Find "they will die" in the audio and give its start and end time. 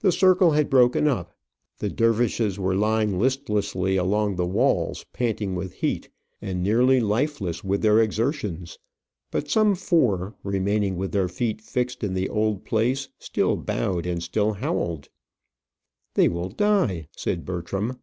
16.12-17.08